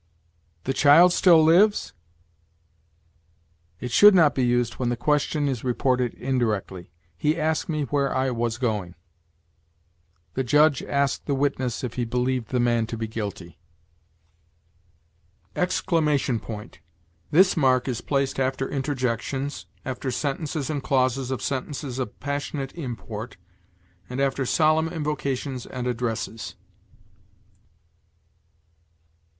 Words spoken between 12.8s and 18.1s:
to be guilty." EXCLAMATION POINT. This mark is